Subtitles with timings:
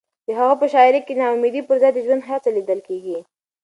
[0.25, 3.17] د هغه په شاعرۍ کې د ناامیدۍ پر ځای د ژوند هڅه لیدل کېږي.